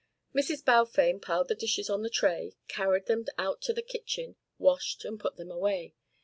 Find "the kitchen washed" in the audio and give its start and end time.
3.73-5.05